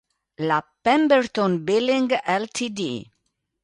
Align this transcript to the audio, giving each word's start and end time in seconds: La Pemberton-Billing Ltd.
La 0.39 0.57
Pemberton-Billing 0.83 2.11
Ltd. 2.25 2.91